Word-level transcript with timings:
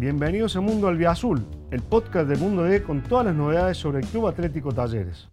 Bienvenidos 0.00 0.56
a 0.56 0.62
Mundo 0.62 0.88
Albiazul, 0.88 1.44
el 1.70 1.82
podcast 1.82 2.26
de 2.26 2.34
Mundo 2.36 2.62
D 2.62 2.82
con 2.82 3.02
todas 3.02 3.26
las 3.26 3.34
novedades 3.34 3.76
sobre 3.76 3.98
el 3.98 4.06
Club 4.06 4.28
Atlético 4.28 4.72
Talleres. 4.72 5.28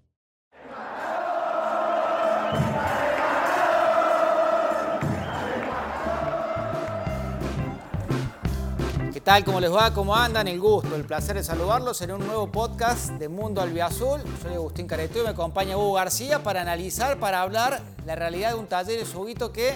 ¿Qué 9.13 9.21
tal? 9.21 9.45
¿Cómo 9.45 9.61
les 9.61 9.73
va? 9.73 9.93
¿Cómo 9.93 10.13
andan? 10.13 10.49
El 10.49 10.59
gusto, 10.59 10.97
el 10.97 11.05
placer 11.05 11.37
de 11.37 11.45
saludarlos 11.45 12.01
en 12.01 12.11
un 12.11 12.27
nuevo 12.27 12.51
podcast 12.51 13.11
de 13.11 13.29
Mundo 13.29 13.61
Albiazul. 13.61 14.19
Soy 14.43 14.55
Agustín 14.55 14.85
Careto 14.85 15.21
y 15.21 15.23
me 15.23 15.29
acompaña 15.29 15.77
Hugo 15.77 15.93
García 15.93 16.43
para 16.43 16.59
analizar, 16.59 17.17
para 17.19 17.41
hablar 17.41 17.79
la 18.05 18.15
realidad 18.15 18.49
de 18.49 18.55
un 18.55 18.67
taller 18.67 19.01
de 19.01 19.17
Huguito 19.17 19.53
que 19.53 19.75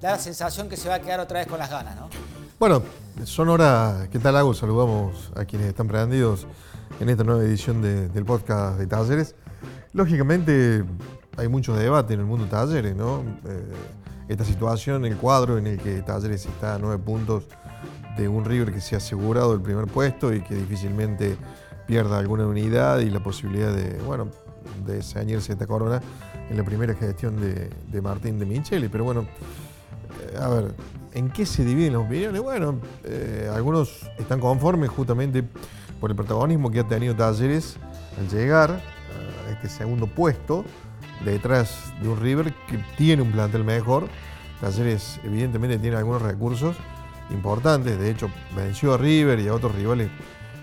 da 0.00 0.12
la 0.12 0.18
sensación 0.20 0.68
que 0.68 0.76
se 0.76 0.88
va 0.88 0.94
a 0.94 1.00
quedar 1.00 1.18
otra 1.18 1.40
vez 1.40 1.48
con 1.48 1.58
las 1.58 1.70
ganas, 1.70 1.96
¿no? 1.96 2.08
Bueno, 2.60 2.84
son 3.24 3.48
horas. 3.48 4.08
¿Qué 4.08 4.18
tal, 4.18 4.36
Agus? 4.36 4.58
Saludamos 4.58 5.32
a 5.36 5.44
quienes 5.44 5.68
están 5.68 5.88
prendidos 5.88 6.46
en 7.00 7.08
esta 7.08 7.24
nueva 7.24 7.42
edición 7.42 7.82
del 7.82 8.24
podcast 8.24 8.78
de 8.78 8.86
Talleres. 8.86 9.34
Lógicamente, 9.92 10.84
hay 11.36 11.48
mucho 11.48 11.74
debate 11.74 12.14
en 12.14 12.20
el 12.20 12.26
mundo 12.26 12.44
de 12.44 12.50
Talleres, 12.50 12.96
¿no? 12.96 13.22
Eh, 13.46 13.72
esta 14.28 14.44
situación, 14.44 15.04
el 15.04 15.16
cuadro 15.16 15.58
en 15.58 15.66
el 15.66 15.78
que 15.78 16.02
Talleres 16.02 16.46
está 16.46 16.74
a 16.74 16.78
nueve 16.78 17.02
puntos 17.02 17.44
de 18.16 18.28
un 18.28 18.44
River 18.44 18.72
que 18.72 18.80
se 18.80 18.94
ha 18.94 18.98
asegurado 18.98 19.54
el 19.54 19.60
primer 19.60 19.86
puesto 19.86 20.32
y 20.32 20.42
que 20.42 20.54
difícilmente 20.54 21.36
pierda 21.86 22.18
alguna 22.18 22.46
unidad 22.46 22.98
y 23.00 23.10
la 23.10 23.22
posibilidad 23.22 23.72
de, 23.74 23.98
bueno, 24.02 24.28
de 24.86 25.02
ceñirse 25.02 25.52
esta 25.52 25.66
corona 25.66 26.00
en 26.50 26.56
la 26.56 26.64
primera 26.64 26.94
gestión 26.94 27.40
de, 27.40 27.70
de 27.90 28.02
Martín 28.02 28.38
de 28.38 28.46
Micheli. 28.46 28.88
Pero 28.88 29.04
bueno, 29.04 29.22
eh, 29.22 30.38
a 30.38 30.48
ver, 30.48 30.74
¿en 31.12 31.30
qué 31.30 31.46
se 31.46 31.64
dividen 31.64 31.94
las 31.94 32.02
opiniones? 32.02 32.40
Bueno, 32.40 32.80
eh, 33.04 33.50
algunos 33.54 34.08
están 34.18 34.40
conformes 34.40 34.90
justamente 34.90 35.44
por 36.00 36.10
el 36.10 36.16
protagonismo 36.16 36.70
que 36.70 36.80
ha 36.80 36.88
tenido 36.88 37.14
Talleres 37.14 37.76
al 38.18 38.28
llegar 38.28 38.70
a 38.70 39.50
este 39.50 39.68
segundo 39.68 40.06
puesto 40.06 40.64
detrás 41.24 41.92
de 42.00 42.08
un 42.08 42.20
River 42.20 42.54
que 42.68 42.78
tiene 42.96 43.22
un 43.22 43.32
plantel 43.32 43.64
mejor. 43.64 44.08
Talleres 44.60 45.20
evidentemente 45.24 45.78
tiene 45.78 45.96
algunos 45.96 46.22
recursos 46.22 46.76
importantes, 47.30 47.98
de 47.98 48.10
hecho 48.10 48.30
venció 48.56 48.94
a 48.94 48.98
River 48.98 49.38
y 49.40 49.48
a 49.48 49.54
otros 49.54 49.74
rivales 49.74 50.10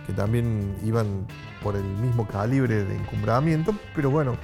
que 0.08 0.14
también 0.14 0.76
iban 0.84 1.26
por 1.64 1.76
el 1.76 1.84
mismo 1.84 2.28
calibre 2.28 2.84
de 2.84 2.96
encumbramiento, 2.96 3.74
pero 3.96 4.10
bueno, 4.12 4.38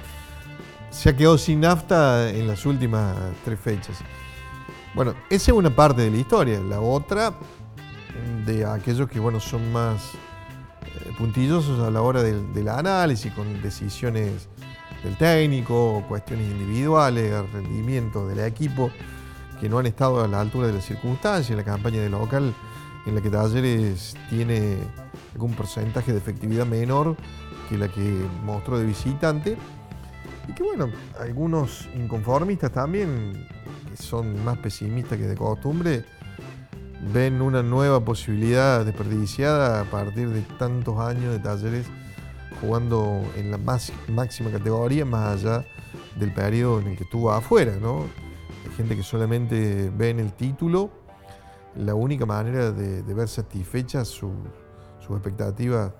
se 0.90 1.08
ha 1.08 1.16
quedado 1.16 1.38
sin 1.38 1.60
nafta 1.60 2.30
en 2.30 2.46
las 2.46 2.66
últimas 2.66 3.16
tres 3.44 3.58
fechas. 3.58 3.98
Bueno, 4.94 5.14
esa 5.30 5.52
es 5.52 5.56
una 5.56 5.70
parte 5.74 6.02
de 6.02 6.10
la 6.10 6.18
historia. 6.18 6.60
La 6.60 6.80
otra, 6.80 7.32
de 8.44 8.66
aquellos 8.66 9.08
que 9.08 9.18
bueno, 9.20 9.40
son 9.40 9.72
más 9.72 10.12
eh, 10.82 11.12
puntillosos 11.16 11.80
a 11.80 11.90
la 11.90 12.02
hora 12.02 12.22
del, 12.22 12.68
análisis, 12.68 13.32
con 13.32 13.62
decisiones 13.62 14.48
del 15.02 15.16
técnico, 15.16 16.04
cuestiones 16.08 16.46
individuales, 16.46 17.32
rendimiento 17.52 18.28
del 18.28 18.40
equipo, 18.40 18.90
que 19.60 19.68
no 19.70 19.78
han 19.78 19.86
estado 19.86 20.22
a 20.22 20.28
la 20.28 20.40
altura 20.40 20.66
de 20.66 20.74
las 20.74 20.84
circunstancias. 20.84 21.56
La 21.56 21.64
campaña 21.64 22.02
de 22.02 22.10
local, 22.10 22.54
en 23.06 23.14
la 23.14 23.22
que 23.22 23.30
Talleres 23.30 24.14
tiene 24.28 24.76
algún 25.32 25.54
porcentaje 25.54 26.12
de 26.12 26.18
efectividad 26.18 26.66
menor 26.66 27.16
que 27.70 27.78
la 27.78 27.88
que 27.88 28.26
mostró 28.44 28.78
de 28.78 28.84
visitante. 28.84 29.56
Y 30.48 30.52
que 30.52 30.62
bueno, 30.62 30.90
algunos 31.18 31.88
inconformistas 31.94 32.72
también 32.72 33.48
son 33.96 34.44
más 34.44 34.58
pesimistas 34.58 35.18
que 35.18 35.26
de 35.26 35.36
costumbre, 35.36 36.04
ven 37.12 37.42
una 37.42 37.62
nueva 37.62 38.04
posibilidad 38.04 38.84
desperdiciada 38.84 39.80
a 39.80 39.84
partir 39.84 40.28
de 40.28 40.42
tantos 40.58 40.98
años 40.98 41.32
de 41.32 41.38
talleres 41.40 41.86
jugando 42.60 43.22
en 43.36 43.50
la 43.50 43.58
más, 43.58 43.92
máxima 44.08 44.50
categoría, 44.50 45.04
más 45.04 45.44
allá 45.44 45.64
del 46.18 46.32
periodo 46.32 46.80
en 46.80 46.88
el 46.88 46.96
que 46.96 47.04
estuvo 47.04 47.32
afuera. 47.32 47.76
¿no? 47.80 48.06
Hay 48.64 48.76
gente 48.76 48.96
que 48.96 49.02
solamente 49.02 49.90
ve 49.96 50.10
en 50.10 50.20
el 50.20 50.32
título 50.32 50.90
la 51.74 51.94
única 51.94 52.26
manera 52.26 52.70
de, 52.70 53.02
ver 53.02 53.28
satisfecha 53.28 54.04
su, 54.04 54.30
su 55.04 55.14
expectativa 55.14 55.94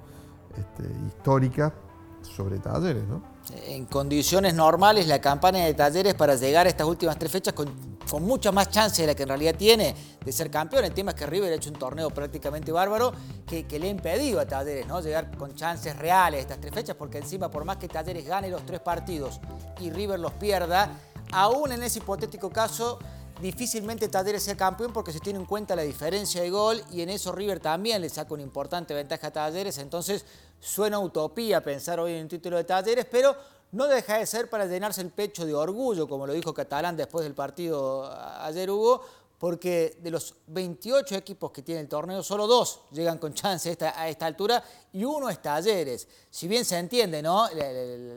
este, 0.57 0.85
histórica 1.09 1.75
sobre 2.23 2.59
talleres. 2.59 3.05
¿no? 3.05 3.33
en 3.67 3.87
condiciones 3.87 4.55
normales 4.55 5.07
la 5.07 5.21
campaña 5.21 5.65
de 5.65 5.75
Talleres 5.75 6.15
para 6.15 6.37
llegar 6.37 6.67
a 6.67 6.69
estas 6.69 6.87
últimas 6.87 7.19
tres 7.19 7.33
fechas 7.33 7.55
con, 7.55 7.93
mucha 8.21 8.53
más 8.53 8.69
chance 8.69 9.01
de 9.01 9.09
la 9.09 9.15
que 9.15 9.23
en 9.23 9.31
realidad 9.31 9.55
tiene 9.57 9.95
de 10.23 10.33
ser 10.33 10.51
campeón. 10.51 10.85
El 10.85 10.93
tema 10.93 11.13
es 11.13 11.17
que 11.17 11.25
River 11.25 11.51
ha 11.51 11.57
hecho 11.57 11.71
un 11.71 11.77
torneo 11.77 12.11
prácticamente 12.11 12.71
bárbaro 12.71 13.13
que, 13.47 13.65
le 13.79 13.87
ha 13.87 13.91
impedido 13.91 14.39
a 14.39 14.47
Talleres 14.47 14.87
¿no? 14.87 15.01
llegar 15.01 15.35
con 15.39 15.55
chances 15.55 15.97
reales 15.97 16.41
estas 16.41 16.61
tres 16.61 16.75
fechas 16.75 16.95
porque 16.95 17.19
encima 17.19 17.51
por 17.51 17.65
más 17.65 17.79
que 17.79 17.89
Talleres 17.89 18.27
gane 18.27 18.51
los 18.51 18.67
tres 18.67 18.81
partidos 18.81 19.41
y 19.81 19.91
River 19.91 20.21
los 20.21 20.33
pierda, 20.33 20.91
aún 21.33 21.73
en 21.73 21.83
ese 21.83 22.01
hipotético 22.01 22.51
caso 22.51 22.99
difícilmente 23.41 24.09
Talleres 24.09 24.43
sea 24.43 24.57
campeón 24.59 24.93
porque 24.93 25.11
se 25.11 25.19
tiene 25.19 25.39
en 25.39 25.47
cuenta 25.47 25.75
la 25.75 25.83
diferencia 25.83 26.43
de 26.43 26.51
gol 26.51 26.83
y 26.91 27.01
en 27.01 27.09
eso 27.09 27.33
River 27.33 27.61
también 27.61 28.03
le 28.03 28.11
saca 28.11 28.35
una 28.35 28.43
importante 28.43 28.93
ventaja 28.93 29.29
a 29.29 29.31
Talleres, 29.31 29.79
entonces 29.79 30.27
suena 30.63 31.01
utopía 31.01 31.61
pensar 31.63 31.99
hoy 31.99 32.13
en 32.13 32.23
un 32.23 32.29
título 32.29 32.57
de 32.57 32.65
Talleres, 32.65 33.07
pero 33.11 33.35
no 33.73 33.89
deja 33.89 34.19
de 34.19 34.27
ser 34.27 34.49
para 34.49 34.65
llenarse 34.67 35.01
el 35.01 35.11
pecho 35.11 35.45
de 35.45 35.55
orgullo, 35.55 36.09
como 36.09 36.27
lo 36.27 36.33
dijo 36.33 36.55
Catalán 36.55 36.97
después 36.97 37.25
del 37.25 37.35
partido 37.35 38.09
ayer 38.43 38.71
Hugo, 38.71 39.03
porque 39.41 39.99
de 40.01 40.13
los 40.13 40.37
28 40.47 41.17
equipos 41.17 41.51
que 41.51 41.63
tiene 41.63 41.81
el 41.81 41.89
torneo, 41.89 42.23
solo 42.23 42.47
dos 42.47 42.83
llegan 42.93 43.19
con 43.19 43.35
chance 43.35 43.77
a 43.81 44.09
esta, 44.09 44.25
altura 44.25 44.63
y 44.93 45.03
uno 45.03 45.29
es 45.29 45.43
Talleres. 45.43 46.07
Si 46.31 46.47
bien 46.47 46.65
se 46.65 46.79
entiende, 46.79 47.21
¿no? 47.23 47.49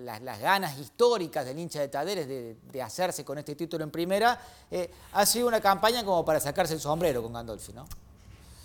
Las, 0.04 0.40
ganas 0.40 0.78
históricas 0.78 1.44
del 1.46 1.58
hincha 1.58 1.80
de 1.80 1.88
Talleres 1.88 2.28
de, 2.28 2.82
hacerse 2.84 3.26
con 3.26 3.40
este 3.40 3.56
título 3.56 3.84
en 3.84 3.90
primera, 3.90 4.40
eh, 4.70 4.92
ha 5.14 5.26
sido 5.26 5.48
una 5.48 5.60
campaña 5.60 6.06
como 6.06 6.24
para 6.24 6.40
sacarse 6.40 6.76
el 6.76 6.80
sombrero 6.80 7.24
con 7.24 7.34
Gandolfi, 7.34 7.74
¿no? 7.74 7.88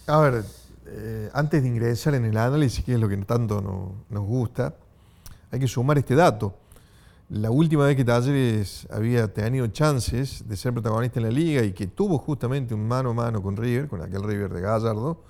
A 0.07 0.19
ver, 0.19 0.45
eh, 0.87 1.31
antes 1.33 1.63
de 1.63 1.69
ingresar 1.69 2.15
en 2.15 2.25
el 2.25 2.37
análisis, 2.37 2.85
que 2.85 2.95
es 2.95 3.01
lo 3.01 3.09
que 3.09 3.17
tanto 3.19 3.61
nos 4.09 4.23
gusta, 4.25 4.75
hay 5.51 5.61
que 5.61 5.69
sumar 5.69 5.99
este 5.99 6.15
dato. 6.15 6.55
La 7.31 7.51
última 7.51 7.87
vez 7.87 7.97
que 7.97 8.05
Talleres 8.05 8.89
había 8.91 9.33
tenido 9.33 9.69
chances 9.69 10.49
de 10.49 10.57
ser 10.57 10.73
protagonista 10.73 11.21
en 11.21 11.27
la 11.27 11.31
liga 11.31 11.63
y 11.63 11.73
que 11.73 11.87
tuvo 11.87 12.19
justamente 12.19 12.75
un 12.75 12.89
mano 12.89 13.11
a 13.11 13.15
mano 13.15 13.41
con 13.41 13.57
River, 13.57 13.87
con 13.87 14.03
aquel 14.03 14.25
River 14.25 14.53
de 14.53 14.61
Gallardo, 14.61 15.23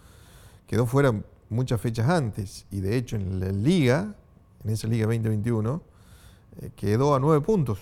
quedó 0.66 0.86
fuera 0.86 1.12
muchas 1.50 1.78
fechas 1.78 2.08
antes. 2.08 2.64
Y 2.70 2.80
de 2.80 2.96
hecho 2.96 3.16
en 3.16 3.38
la 3.38 3.50
liga, 3.50 4.14
en 4.64 4.70
esa 4.70 4.88
liga 4.88 5.06
2021, 5.06 5.82
eh, 6.62 6.70
quedó 6.74 7.14
a 7.14 7.20
nueve 7.20 7.44
puntos. 7.44 7.78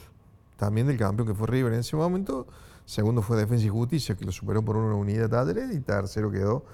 También 0.56 0.88
del 0.88 0.96
campeón 0.96 1.28
que 1.28 1.34
fue 1.34 1.46
River 1.46 1.72
en 1.74 1.78
ese 1.78 1.94
momento. 1.94 2.48
Segundo 2.86 3.22
fue 3.22 3.36
Defensa 3.36 3.66
y 3.66 3.68
Justicia, 3.68 4.16
que 4.16 4.24
lo 4.24 4.32
superó 4.32 4.64
por 4.64 4.76
una 4.76 4.96
unidad 4.96 5.30
Talleres. 5.30 5.72
Y 5.72 5.78
tercero 5.78 6.32
quedó 6.32 6.64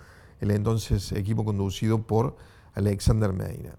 el 0.45 0.53
entonces 0.53 1.13
equipo 1.13 1.45
conducido 1.45 2.03
por 2.03 2.37
Alexander 2.75 3.33
Meina. 3.33 3.77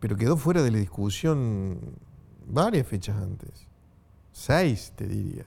Pero 0.00 0.16
quedó 0.16 0.36
fuera 0.36 0.62
de 0.62 0.70
la 0.70 0.78
discusión 0.78 1.78
varias 2.46 2.86
fechas 2.86 3.16
antes. 3.16 3.68
Seis, 4.32 4.92
te 4.96 5.06
diría. 5.06 5.46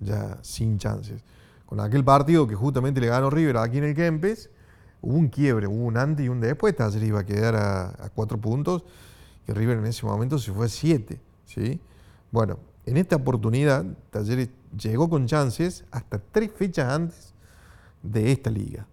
Ya 0.00 0.38
sin 0.42 0.78
chances. 0.78 1.22
Con 1.66 1.80
aquel 1.80 2.04
partido 2.04 2.46
que 2.46 2.54
justamente 2.54 3.00
le 3.00 3.08
ganó 3.08 3.30
River 3.30 3.58
aquí 3.58 3.78
en 3.78 3.84
el 3.84 3.94
Kempes, 3.94 4.50
hubo 5.02 5.16
un 5.16 5.28
quiebre, 5.28 5.66
hubo 5.66 5.84
un 5.84 5.96
antes 5.96 6.24
y 6.24 6.28
un 6.28 6.40
después. 6.40 6.74
Talleres 6.74 7.08
iba 7.08 7.20
a 7.20 7.26
quedar 7.26 7.56
a, 7.56 8.10
cuatro 8.14 8.40
puntos 8.40 8.84
y 9.46 9.52
River 9.52 9.78
en 9.78 9.86
ese 9.86 10.06
momento 10.06 10.38
se 10.38 10.52
fue 10.52 10.66
a 10.66 10.68
siete. 10.68 11.20
¿sí? 11.44 11.80
Bueno, 12.30 12.58
en 12.86 12.96
esta 12.96 13.16
oportunidad, 13.16 13.84
Talleres 14.10 14.50
llegó 14.76 15.10
con 15.10 15.26
chances 15.26 15.84
hasta 15.90 16.18
tres 16.18 16.52
fechas 16.52 16.92
antes 16.92 17.34
de 18.02 18.32
esta 18.32 18.50
liga, 18.50 18.86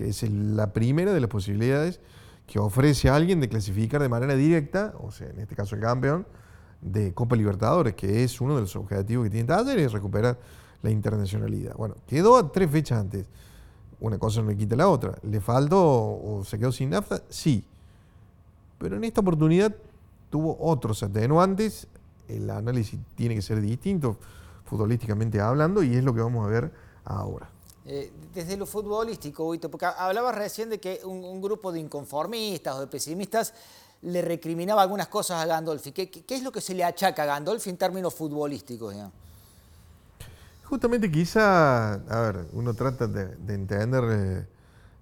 que 0.00 0.08
es 0.08 0.22
la 0.30 0.72
primera 0.72 1.12
de 1.12 1.20
las 1.20 1.28
posibilidades 1.28 2.00
que 2.46 2.58
ofrece 2.58 3.10
a 3.10 3.16
alguien 3.16 3.38
de 3.38 3.50
clasificar 3.50 4.00
de 4.00 4.08
manera 4.08 4.34
directa, 4.34 4.94
o 4.98 5.10
sea, 5.10 5.28
en 5.28 5.38
este 5.40 5.54
caso 5.54 5.74
el 5.74 5.82
campeón, 5.82 6.26
de 6.80 7.12
Copa 7.12 7.36
Libertadores, 7.36 7.94
que 7.94 8.24
es 8.24 8.40
uno 8.40 8.54
de 8.54 8.62
los 8.62 8.74
objetivos 8.76 9.24
que 9.24 9.30
tiene 9.30 9.46
Talleres, 9.46 9.92
recuperar 9.92 10.38
la 10.80 10.90
internacionalidad. 10.90 11.74
Bueno, 11.76 11.96
quedó 12.06 12.38
a 12.38 12.50
tres 12.50 12.70
fechas 12.70 12.98
antes. 12.98 13.26
Una 14.00 14.18
cosa 14.18 14.40
no 14.40 14.48
le 14.48 14.56
quita 14.56 14.74
la 14.74 14.88
otra. 14.88 15.18
¿Le 15.22 15.38
faltó 15.38 15.78
o 15.78 16.42
se 16.46 16.58
quedó 16.58 16.72
sin 16.72 16.88
nafta? 16.88 17.20
Sí. 17.28 17.62
Pero 18.78 18.96
en 18.96 19.04
esta 19.04 19.20
oportunidad 19.20 19.76
tuvo 20.30 20.56
otros 20.58 21.02
atenuantes. 21.02 21.88
El 22.26 22.48
análisis 22.48 22.98
tiene 23.16 23.34
que 23.34 23.42
ser 23.42 23.60
distinto, 23.60 24.16
futbolísticamente 24.64 25.42
hablando, 25.42 25.82
y 25.82 25.94
es 25.94 26.02
lo 26.02 26.14
que 26.14 26.22
vamos 26.22 26.46
a 26.46 26.48
ver 26.48 26.72
ahora. 27.04 27.50
Eh, 27.86 28.12
desde 28.34 28.56
lo 28.56 28.66
futbolístico, 28.66 29.54
porque 29.70 29.86
hablabas 29.86 30.34
recién 30.34 30.68
de 30.68 30.78
que 30.78 31.00
un 31.04 31.40
grupo 31.40 31.72
de 31.72 31.80
inconformistas 31.80 32.76
o 32.76 32.80
de 32.80 32.86
pesimistas 32.86 33.54
le 34.02 34.22
recriminaba 34.22 34.82
algunas 34.82 35.08
cosas 35.08 35.42
a 35.42 35.46
Gandolfi. 35.46 35.92
¿Qué, 35.92 36.24
es 36.28 36.42
lo 36.42 36.52
que 36.52 36.60
se 36.60 36.74
le 36.74 36.84
achaca 36.84 37.22
a 37.22 37.26
Gandolfi 37.26 37.70
en 37.70 37.76
términos 37.76 38.14
futbolísticos? 38.14 38.94
Justamente 40.64 41.10
quizá, 41.10 41.94
a 41.94 42.20
ver, 42.20 42.46
uno 42.52 42.74
trata 42.74 43.06
de, 43.06 43.52
entender 43.52 44.04
eh, 44.08 44.46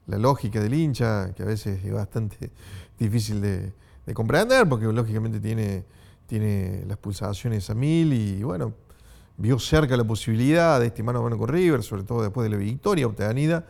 la 0.06 0.18
lógica 0.18 0.60
del 0.60 0.74
hincha, 0.74 1.32
que 1.34 1.42
a 1.42 1.46
veces 1.46 1.84
es 1.84 1.92
bastante 1.92 2.50
difícil 2.98 3.40
de, 3.40 3.72
de 4.06 4.14
comprender, 4.14 4.68
porque 4.68 4.86
lógicamente 4.86 5.38
tiene, 5.38 5.84
tiene 6.26 6.84
las 6.86 6.96
pulsaciones 6.98 7.68
a 7.70 7.74
mil 7.74 8.12
y 8.12 8.42
bueno, 8.42 8.72
vio 9.38 9.58
cerca 9.58 9.96
la 9.96 10.04
posibilidad 10.04 10.80
de 10.80 10.88
este 10.88 11.02
mano 11.02 11.20
a 11.20 11.22
mano 11.22 11.38
con 11.38 11.48
River, 11.48 11.82
sobre 11.82 12.02
todo 12.02 12.22
después 12.22 12.44
de 12.44 12.56
la 12.56 12.62
victoria 12.62 13.06
obtenida 13.06 13.64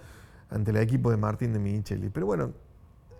ante 0.50 0.70
el 0.70 0.79
equipo 0.79 1.11
de 1.11 1.19
Martín 1.19 1.53
de 1.53 1.59
Micheli. 1.59 2.09
Pero 2.09 2.26
bueno, 2.26 2.53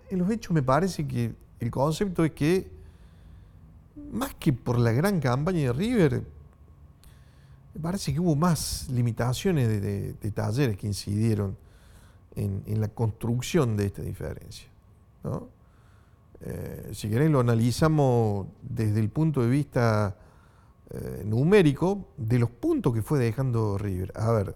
en 0.09 0.19
los 0.19 0.29
hechos 0.31 0.51
me 0.51 0.63
parece 0.63 1.07
que 1.07 1.33
el 1.59 1.69
concepto 1.69 2.25
es 2.25 2.31
que, 2.31 2.71
más 4.11 4.33
que 4.33 4.51
por 4.51 4.79
la 4.79 4.91
gran 4.91 5.19
campaña 5.19 5.59
de 5.59 5.73
River, 5.73 6.23
me 7.75 7.81
parece 7.81 8.11
que 8.11 8.19
hubo 8.19 8.35
más 8.35 8.89
limitaciones 8.89 9.67
de, 9.81 10.31
talleres 10.31 10.75
que 10.75 10.87
incidieron 10.87 11.55
en, 12.35 12.81
la 12.81 12.87
construcción 12.87 13.77
de 13.77 13.85
esta 13.85 14.01
diferencia. 14.01 14.67
Eh, 16.41 16.89
si 16.93 17.09
queréis 17.09 17.29
lo 17.29 17.41
analizamos 17.41 18.47
desde 18.63 18.99
el 19.01 19.09
punto 19.09 19.41
de 19.41 19.49
vista 19.49 20.15
eh, 20.91 21.23
numérico 21.23 22.07
de 22.17 22.39
los 22.39 22.49
puntos 22.49 22.93
que 22.93 23.01
fue 23.01 23.19
dejando 23.19 23.77
River. 23.77 24.11
A 24.15 24.31
ver, 24.31 24.55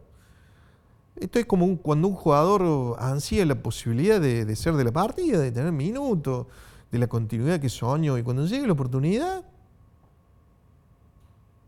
esto 1.16 1.38
es 1.38 1.46
como 1.46 1.78
cuando 1.78 2.08
un 2.08 2.16
jugador 2.16 2.96
ansía 3.00 3.46
la 3.46 3.56
posibilidad 3.56 4.20
de, 4.20 4.56
ser 4.56 4.74
de 4.74 4.84
la 4.84 4.92
partida, 4.92 5.40
de 5.40 5.52
tener 5.52 5.72
minutos, 5.72 6.48
de 6.92 6.98
la 6.98 7.08
continuidad 7.08 7.60
que 7.60 7.70
soñó, 7.70 8.18
y 8.18 8.24
cuando 8.24 8.46
llegue 8.46 8.66
la 8.66 8.74
oportunidad, 8.74 9.44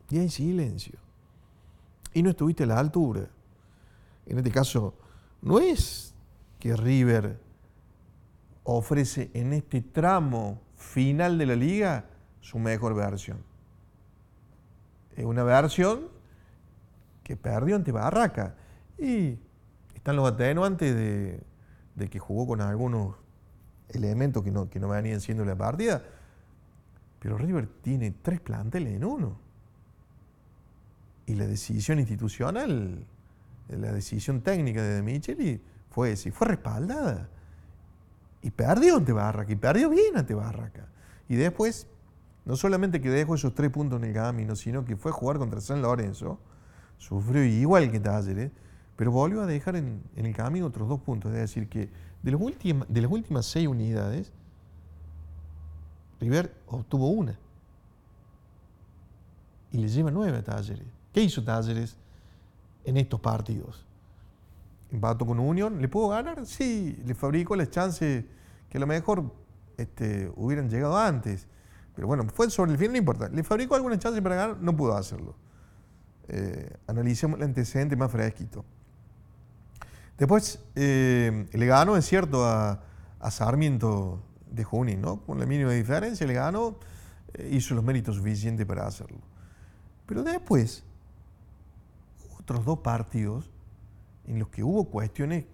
y 0.10 0.20
hay 0.20 0.30
silencio. 0.30 0.98
Y 2.14 2.24
no 2.24 2.32
estuviste 2.32 2.64
a 2.64 2.68
la 2.68 2.80
altura. 2.80 3.28
En 4.26 4.38
este 4.38 4.52
caso, 4.52 4.96
no 5.42 5.60
es 5.60 6.14
que 6.60 6.76
River 6.76 7.40
ofrece 8.64 9.30
en 9.34 9.54
este 9.54 9.82
tramo 9.82 10.60
final 10.76 11.38
de 11.38 11.46
la 11.46 11.56
liga 11.56 12.06
su 12.42 12.58
mejor 12.58 12.96
versión. 12.96 13.38
Es 15.16 15.26
una 15.26 15.44
versión 15.44 16.10
que 17.24 17.36
perdió 17.36 17.76
ante 17.76 17.92
Barraca. 17.92 18.56
Y 18.98 19.38
están 19.94 20.16
los 20.16 20.30
atenuantes 20.32 20.96
de, 20.96 21.42
de 21.96 22.10
que 22.10 22.20
jugó 22.20 22.48
con 22.48 22.62
algunos 22.62 23.16
elementos 23.90 24.44
que 24.44 24.52
no, 24.52 24.70
que 24.70 24.80
no 24.80 24.90
venían 24.90 25.22
siendo 25.22 25.46
la 25.46 25.56
partida. 25.56 26.04
Pero 27.20 27.38
River 27.38 27.68
tiene 27.82 28.12
tres 28.22 28.40
planteles 28.40 28.94
en 28.94 29.06
uno. 29.06 29.40
Y 31.26 31.36
la 31.36 31.48
decisión 31.48 32.00
institucional, 32.00 33.04
la 33.70 33.92
decisión 33.92 34.42
técnica 34.42 34.84
de, 34.84 34.96
de 34.96 35.02
Micheli 35.02 35.62
fue 35.90 36.16
si 36.16 36.30
fue 36.30 36.48
respaldada. 36.48 37.30
Y 38.42 38.52
perdió 38.52 38.98
ante 38.98 39.12
Barraca, 39.12 39.52
y 39.52 39.56
perdió 39.56 39.90
bien 39.90 40.18
ante 40.18 40.36
Barraca. 40.36 40.88
Y 41.28 41.36
después, 41.36 41.88
no 42.46 42.56
solamente 42.56 43.02
que 43.02 43.10
dejó 43.10 43.36
esos 43.36 43.54
tres 43.54 43.72
puntos 43.72 44.02
en 44.02 44.10
el 44.10 44.14
camino, 44.14 44.56
sino 44.56 44.86
que 44.86 44.96
fue 44.96 45.12
a 45.12 45.14
jugar 45.14 45.38
contra 45.38 45.60
San 45.62 45.82
Lorenzo, 45.82 46.40
sufrió 46.98 47.44
igual 47.44 47.92
que 47.92 48.00
Talleres, 48.00 48.52
pero 48.96 49.12
volvió 49.12 49.42
a 49.42 49.46
dejar 49.46 49.76
en, 49.76 50.02
el 50.16 50.34
camino 50.34 50.68
otros 50.68 50.88
dos 50.88 51.02
puntos. 51.02 51.32
Es 51.34 51.40
decir, 51.40 51.68
que 51.68 51.90
de 52.22 53.02
las 53.02 53.12
últimas 53.12 53.46
seis 53.46 53.68
unidades, 53.68 54.32
River 56.20 56.54
obtuvo 56.68 57.10
una. 57.10 57.38
Y 59.72 59.78
le 59.80 59.90
lleva 59.90 60.12
nueve 60.12 60.38
a 60.38 60.44
Talleres. 60.44 60.88
¿Qué 61.12 61.22
hizo 61.22 61.44
Talleres 61.44 61.98
en 62.86 62.98
estos 62.98 63.20
partidos? 63.20 63.86
Empató 64.92 65.26
con 65.26 65.40
Unión. 65.40 65.82
¿Le 65.82 65.88
pudo 65.90 66.10
ganar? 66.10 66.46
Sí, 66.46 67.02
le 67.06 67.16
fabricó 67.16 67.56
las 67.56 67.70
chances 67.70 68.24
que 68.70 68.78
a 68.78 68.82
lo 68.82 68.88
mejor 68.88 69.34
este, 69.78 70.32
hubieran 70.36 70.70
llegado 70.70 70.98
antes. 70.98 71.48
Pero 71.96 72.08
bueno, 72.08 72.26
fue 72.34 72.50
sobre 72.50 72.74
el 72.74 72.78
fin, 72.78 72.92
no 72.92 72.98
importa. 72.98 73.30
Le 73.30 73.44
fabricó 73.44 73.76
algunas 73.76 74.00
chances 74.00 74.22
para 74.22 74.36
ganar, 74.36 74.58
no 74.62 74.76
pudo 74.76 74.96
hacerlo. 74.96 75.36
Eh, 76.28 76.76
analicemos 76.88 77.38
el 77.40 77.46
antecedente 77.46 77.96
más 77.96 78.12
fresquito. 78.12 78.66
Después 80.18 80.60
eh, 80.76 81.48
le 81.52 81.66
ganó, 81.66 81.98
es 81.98 82.06
cierto, 82.06 82.46
a, 82.46 82.82
Sarmiento 83.32 84.22
de 84.52 84.64
Junín, 84.64 85.02
¿no? 85.02 85.22
Con 85.22 85.40
la 85.40 85.48
mínima 85.48 85.72
diferencia, 85.72 86.28
le 86.28 86.36
ganó, 86.36 86.78
eh, 87.34 87.50
hizo 87.54 87.74
los 87.74 87.84
méritos 87.84 88.18
suficientes 88.18 88.68
para 88.68 88.86
hacerlo. 88.86 89.18
Pero 90.06 90.22
después, 90.22 90.84
otros 92.40 92.64
dos 92.64 92.80
partidos 92.80 93.50
en 94.28 94.38
los 94.38 94.50
que 94.50 94.64
hubo 94.64 94.86
cuestiones 94.92 95.46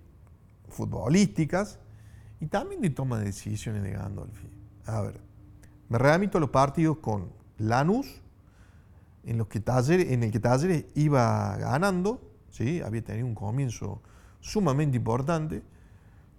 futbolísticas 0.68 1.80
y 2.42 2.48
también 2.48 2.82
de 2.82 2.90
toma 2.90 3.20
de 3.20 3.26
decisiones 3.26 3.84
de 3.84 3.92
Gandolfi. 3.92 4.50
A 4.86 5.02
ver, 5.02 5.22
me 5.92 5.98
remito 5.98 6.38
a 6.38 6.42
los 6.42 6.52
partidos 6.52 7.00
con 7.00 7.34
Lanús, 7.58 8.22
en, 9.26 9.38
los 9.38 9.48
que 9.48 9.62
en 9.66 10.24
el 10.24 10.32
que 10.32 10.40
Talleres 10.40 10.86
iba 10.96 11.58
ganando, 11.58 12.22
¿sí? 12.50 12.82
había 12.82 13.04
tenido 13.04 13.28
un 13.28 13.36
comienzo 13.36 14.02
sumamente 14.40 14.96
importante, 14.96 15.64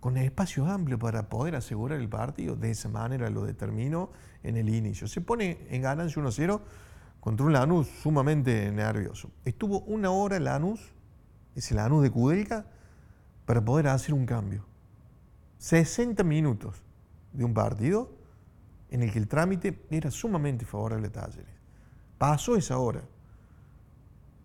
con 0.01 0.17
espacio 0.17 0.65
amplio 0.67 0.99
para 0.99 1.29
poder 1.29 1.55
asegurar 1.55 2.01
el 2.01 2.09
partido. 2.09 2.57
De 2.57 2.71
esa 2.71 2.89
manera 2.89 3.29
lo 3.29 3.45
determinó 3.45 4.11
en 4.43 4.57
el 4.57 4.71
inicio. 4.71 5.07
Se 5.07 5.21
pone 5.21 5.59
en 5.69 5.83
ganancia 5.83 6.23
1-0 6.23 6.61
contra 7.21 7.45
un 7.45 7.53
Lanús 7.53 7.89
sumamente 8.03 8.73
nervioso. 8.73 9.31
Estuvo 9.45 9.81
una 9.81 10.11
hora 10.13 10.41
Lanús 10.41 10.93
ese 11.55 11.75
Lanús 11.75 12.03
de 12.03 12.11
Kudelka, 12.11 12.65
para 13.45 13.63
poder 13.63 13.89
hacer 13.89 14.15
un 14.15 14.25
cambio. 14.25 14.65
60 15.59 16.25
minutos 16.25 16.83
de 17.35 17.45
un 17.45 17.53
partido 17.53 18.22
en 18.93 19.03
el 19.03 19.11
que 19.11 19.19
el 19.19 19.27
trámite 19.27 19.85
era 19.91 20.11
sumamente 20.11 20.65
favorable 20.65 21.09
a 21.09 21.13
Talleres. 21.13 21.55
Pasó 22.19 22.57
esa 22.57 22.79
hora. 22.79 23.03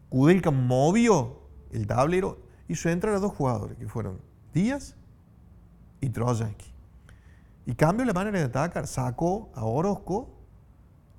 Kudelka 0.09 0.51
movió 0.51 1.41
el 1.71 1.85
tablero, 1.85 2.39
hizo 2.67 2.89
entrar 2.89 3.13
a 3.13 3.19
dos 3.19 3.33
jugadores, 3.33 3.77
que 3.77 3.87
fueron 3.87 4.19
Díaz 4.53 4.95
y 6.01 6.09
Trojanski. 6.09 6.73
Y 7.65 7.75
cambió 7.75 8.05
la 8.05 8.13
manera 8.13 8.39
de 8.39 8.45
atacar. 8.45 8.87
Sacó 8.87 9.51
a 9.53 9.65
Orozco 9.65 10.33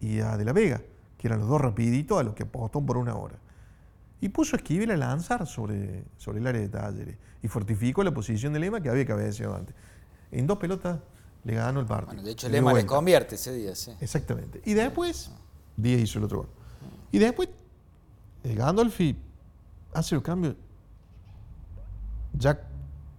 y 0.00 0.20
a 0.20 0.36
De 0.36 0.44
la 0.44 0.52
Vega, 0.52 0.80
que 1.18 1.28
eran 1.28 1.40
los 1.40 1.48
dos 1.48 1.60
rapiditos 1.60 2.18
a 2.18 2.22
los 2.22 2.34
que 2.34 2.44
apostó 2.44 2.84
por 2.84 2.96
una 2.96 3.14
hora 3.14 3.38
y 4.20 4.28
puso 4.30 4.56
a 4.56 4.58
Esquivel 4.58 4.98
lanzar 4.98 5.46
sobre, 5.46 6.04
sobre 6.16 6.40
el 6.40 6.46
área 6.46 6.60
de 6.60 6.68
talleres 6.68 7.16
y 7.42 7.48
fortificó 7.48 8.02
la 8.02 8.12
posición 8.12 8.52
de 8.52 8.58
Lema 8.58 8.80
que 8.80 8.88
había 8.88 9.06
cabeceado 9.06 9.54
antes. 9.54 9.74
En 10.30 10.46
dos 10.46 10.58
pelotas 10.58 10.98
le 11.48 11.54
ganó 11.54 11.80
el 11.80 11.86
partido. 11.86 12.22
de 12.22 12.30
hecho, 12.30 12.48
Lema 12.48 12.74
le 12.74 12.84
convierte 12.84 13.36
ese 13.36 13.52
día, 13.52 13.74
sí. 13.74 13.92
Exactamente. 14.00 14.60
Y 14.66 14.74
después, 14.74 15.30
Díaz 15.76 16.00
hizo 16.02 16.18
el 16.18 16.26
otro 16.26 16.38
gol. 16.38 16.48
Y 17.10 17.18
después, 17.18 17.48
el 18.44 18.54
Gandolfi 18.54 19.16
hace 19.94 20.14
el 20.14 20.22
cambio 20.22 20.54
ya 22.34 22.68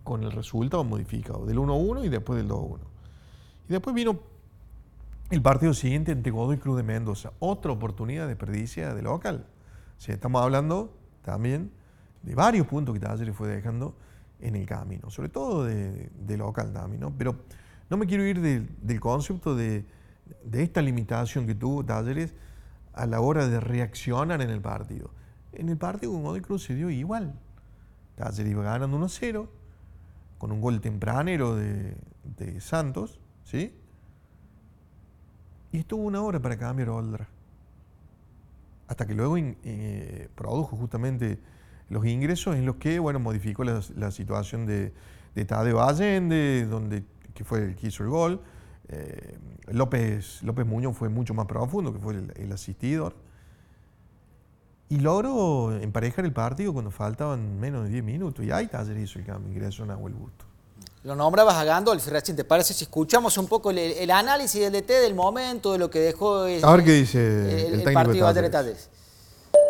con 0.04 0.24
el 0.24 0.32
resultado 0.32 0.84
modificado, 0.84 1.46
del 1.46 1.58
1-1 1.58 2.06
y 2.06 2.10
después 2.10 2.38
del 2.38 2.48
2-1. 2.48 2.78
Y 3.68 3.74
después 3.74 3.96
vino 3.96 4.20
el 5.32 5.42
partido 5.42 5.74
siguiente 5.74 6.12
ante 6.12 6.30
Godoy 6.30 6.58
Cruz 6.58 6.78
de 6.78 6.84
Mendoza. 6.84 7.34
Otra 7.40 7.72
oportunidad 7.72 8.24
de 8.24 8.30
desperdicia 8.30 8.94
de 8.94 9.02
local 9.02 9.46
estamos 10.08 10.42
hablando 10.42 10.94
también 11.24 11.72
de 12.24 12.36
varios 12.36 12.68
puntos 12.68 12.94
que 12.94 13.00
Talleres 13.00 13.36
fue 13.36 13.48
dejando 13.48 13.96
en 14.40 14.56
el 14.56 14.66
camino, 14.66 15.10
sobre 15.10 15.30
todo 15.30 15.66
de, 15.66 16.38
local 16.38 16.72
también, 16.72 17.14
Pero 17.18 17.36
no 17.90 17.98
me 17.98 18.06
quiero 18.06 18.26
ir 18.26 18.40
del 18.40 19.00
concepto 19.00 19.56
de, 19.56 19.86
esta 20.54 20.82
limitación 20.82 21.48
que 21.48 21.56
tuvo 21.56 21.84
Talleres 21.84 22.34
a 22.94 23.06
la 23.06 23.22
hora 23.22 23.48
de 23.48 23.60
reaccionar 23.60 24.42
en 24.42 24.50
el 24.50 24.62
partido. 24.62 25.12
En 25.54 25.70
el 25.70 25.78
partido 25.78 26.12
con 26.12 26.24
Godoy 26.24 26.42
Cruz 26.42 26.64
se 26.64 26.76
dio 26.76 26.90
igual. 26.90 27.34
Talleres 28.16 28.52
iba 28.52 28.64
ganando 28.64 29.00
1-0 29.00 29.48
con 30.38 30.52
un 30.52 30.62
gol 30.62 30.82
tempranero 30.82 31.56
de, 31.56 31.96
de 32.38 32.62
Santos, 32.62 33.20
¿sí? 33.44 33.74
Y 35.72 35.80
estuvo 35.80 36.04
una 36.04 36.22
hora 36.22 36.40
para 36.40 36.58
cambiar 36.58 36.90
Oldra 36.90 37.28
hasta 38.90 39.06
que 39.06 39.14
luego 39.14 39.38
eh, 39.38 40.30
produjo 40.36 40.76
justamente 40.76 41.38
los 41.90 42.06
ingresos 42.06 42.56
en 42.56 42.66
los 42.66 42.78
que 42.78 42.98
bueno, 42.98 43.20
modificó 43.20 43.64
la, 43.64 44.12
situación 44.12 44.66
de, 44.66 44.92
de 45.36 45.46
Tadeo 45.46 45.82
Allende, 45.82 46.66
donde, 46.66 47.04
que 47.40 47.46
fue 47.46 47.60
el 47.60 47.76
que 47.78 47.88
hizo 47.88 48.04
el 48.04 48.10
gol. 48.10 48.42
Eh, 48.90 49.38
López, 49.68 50.44
López 50.44 50.66
Muñoz 50.66 50.98
fue 50.98 51.08
mucho 51.08 51.34
más 51.34 51.46
profundo, 51.46 51.94
que 51.94 52.00
fue 52.00 52.16
el, 52.36 52.52
asistidor. 52.52 53.16
Y 54.90 55.00
logró 55.00 55.74
emparejar 55.74 56.26
el 56.26 56.34
partido 56.34 56.74
cuando 56.74 56.92
faltaban 56.92 57.58
menos 57.58 57.86
de 57.86 57.92
10 57.92 58.04
minutos. 58.04 58.44
Y 58.44 58.52
ahí 58.52 58.68
Talleres 58.68 59.10
hizo 59.10 59.20
el 59.20 59.26
cambio, 59.26 59.54
ingresó 59.54 59.86
Nahuel 59.86 60.16
Busto. 60.16 60.44
Lo 61.04 61.16
nombrabas 61.16 61.56
a 61.56 61.64
Gandolf, 61.64 62.06
Racing, 62.08 62.36
¿te 62.36 62.44
parece 62.44 62.74
si 62.74 62.84
escuchamos 62.84 63.38
un 63.38 63.48
poco 63.48 63.72
el, 63.72 64.12
análisis 64.12 64.60
del 64.60 64.74
DT 64.74 64.90
del 64.90 65.16
momento, 65.16 65.72
de 65.72 65.78
lo 65.78 65.90
que 65.90 66.00
dejó 66.00 66.46
el, 66.46 66.62
a 66.62 66.72
ver 66.74 66.84
qué 66.84 66.92
dice 66.92 67.68
el, 67.68 67.88
el, 67.88 67.94
partido 67.94 68.34
de 68.34 68.50
Talleres? 68.50 68.90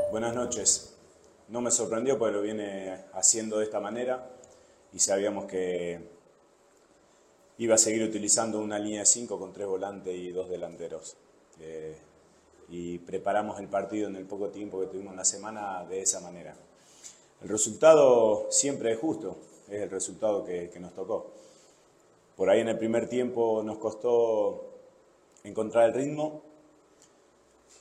Buenas 0.09 0.33
noches. 0.33 0.95
No 1.49 1.61
me 1.61 1.69
sorprendió 1.69 2.17
porque 2.17 2.33
lo 2.33 2.41
viene 2.41 3.05
haciendo 3.13 3.59
de 3.59 3.65
esta 3.65 3.79
manera 3.79 4.27
y 4.91 4.97
sabíamos 4.97 5.45
que, 5.45 6.18
iba 7.59 7.75
a 7.75 7.77
seguir 7.77 8.03
utilizando 8.03 8.61
una 8.61 8.79
línea 8.79 9.01
de 9.01 9.05
5 9.05 9.37
con 9.37 9.51
tres 9.51 9.67
volantes 9.67 10.15
y 10.15 10.31
dos 10.31 10.49
delanteros. 10.49 11.17
Eh, 11.59 11.95
y 12.69 12.99
preparamos 12.99 13.59
el 13.59 13.67
partido 13.67 14.07
en 14.07 14.15
el 14.15 14.25
poco 14.25 14.47
tiempo 14.47 14.79
que 14.79 14.87
tuvimos 14.87 15.13
la 15.13 15.25
semana 15.25 15.85
de 15.85 16.01
esa 16.01 16.21
manera. 16.21 16.55
El 17.41 17.49
resultado 17.49 18.47
siempre 18.49 18.93
es 18.93 18.99
justo, 18.99 19.35
es 19.67 19.81
el 19.81 19.89
resultado 19.89 20.45
que, 20.45 20.69
que 20.69 20.79
nos 20.79 20.93
tocó. 20.93 21.31
Por 22.37 22.49
ahí 22.49 22.61
en 22.61 22.69
el 22.69 22.77
primer 22.77 23.09
tiempo 23.09 23.61
nos 23.61 23.77
costó 23.77 24.69
encontrar 25.43 25.89
el 25.89 25.93
ritmo, 25.93 26.41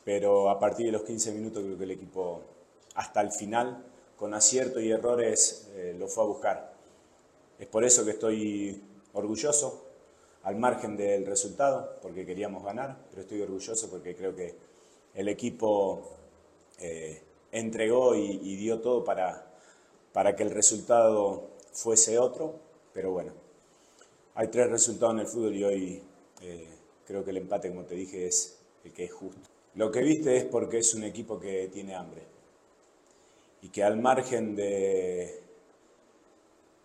pero 0.04 0.50
a 0.50 0.58
partir 0.58 0.86
de 0.86 0.92
los 0.92 1.02
15 1.02 1.32
minutos 1.32 1.62
creo 1.62 1.78
que 1.78 1.84
el 1.84 1.90
equipo 1.92 2.40
hasta 2.94 3.20
el 3.20 3.30
final, 3.30 3.84
con 4.16 4.34
acierto 4.34 4.80
y 4.80 4.90
errores, 4.90 5.68
eh, 5.74 5.94
lo 5.96 6.08
fue 6.08 6.24
a 6.24 6.26
buscar. 6.26 6.72
Es 7.60 7.68
por 7.68 7.84
eso 7.84 8.04
que 8.04 8.12
estoy 8.12 8.82
orgulloso, 9.18 9.84
al 10.44 10.56
margen 10.56 10.96
del 10.96 11.26
resultado, 11.26 11.98
porque 12.00 12.24
queríamos 12.24 12.64
ganar, 12.64 12.96
pero 13.10 13.22
estoy 13.22 13.42
orgulloso 13.42 13.90
porque 13.90 14.14
creo 14.14 14.34
que 14.34 14.54
el 15.14 15.28
equipo 15.28 16.10
eh, 16.78 17.20
entregó 17.52 18.14
y, 18.14 18.56
dio 18.56 18.80
todo 18.80 19.04
para, 19.04 19.46
para 20.12 20.36
que 20.36 20.42
el 20.42 20.50
resultado 20.50 21.50
fuese 21.72 22.18
otro, 22.18 22.54
pero 22.92 23.12
bueno, 23.12 23.32
hay 24.34 24.48
tres 24.48 24.70
resultados 24.70 25.14
en 25.14 25.20
el 25.20 25.26
fútbol 25.26 25.56
y 25.56 25.64
hoy 25.64 26.02
eh, 26.42 26.68
creo 27.06 27.24
que 27.24 27.30
el 27.30 27.38
empate, 27.38 27.68
como 27.68 27.84
te 27.84 27.94
dije, 27.94 28.26
es 28.26 28.58
el 28.84 28.92
que 28.92 29.04
es 29.04 29.12
justo. 29.12 29.40
Lo 29.74 29.90
que 29.90 30.00
viste 30.00 30.36
es 30.36 30.44
porque 30.44 30.78
es 30.78 30.94
un 30.94 31.04
equipo 31.04 31.38
que 31.38 31.68
tiene 31.68 31.94
hambre 31.94 32.22
y 33.62 33.68
que 33.68 33.82
al 33.82 33.98
margen 33.98 34.54
de, 34.54 35.42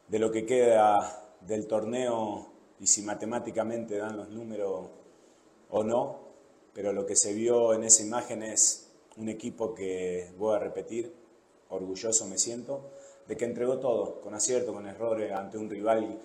de 0.08 0.20
lo 0.20 0.32
que 0.32 0.46
queda 0.46 1.23
del 1.48 1.68
torneo 1.68 2.48
y 2.80 2.88
si 2.88 3.02
matemáticamente 3.02 3.98
dan 3.98 4.18
los 4.18 4.30
números 4.30 4.90
o 5.70 5.84
no, 5.84 6.20
pero 6.74 6.92
lo 6.94 7.06
que 7.06 7.16
se 7.16 7.34
vio 7.34 7.74
en 7.74 7.84
esa 7.84 8.04
imagen 8.04 8.44
es 8.44 8.92
un 9.18 9.30
equipo 9.30 9.74
que, 9.74 10.32
voy 10.38 10.56
a 10.56 10.60
repetir, 10.60 11.14
orgulloso 11.70 12.28
me 12.28 12.38
siento, 12.38 12.82
de 13.28 13.38
que 13.38 13.46
entregó 13.46 13.80
todo, 13.80 14.22
con 14.22 14.34
acierto, 14.34 14.74
con 14.74 14.88
errores, 14.88 15.32
ante 15.32 15.58
un 15.58 15.70
rival 15.70 16.20